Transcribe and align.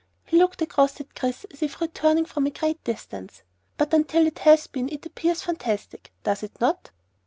He 0.25 0.35
looked 0.35 0.63
across 0.63 0.99
at 0.99 1.13
Chris 1.13 1.45
as 1.53 1.61
if 1.61 1.79
returning 1.79 2.25
from 2.25 2.47
a 2.47 2.49
great 2.49 2.83
distance. 2.83 3.43
"But 3.77 3.93
until 3.93 4.25
it 4.25 4.39
has 4.39 4.65
been 4.65 4.89
it 4.89 5.05
appears 5.05 5.43
fantastic, 5.43 6.11
does 6.23 6.41
it 6.41 6.59
not?" 6.59 6.89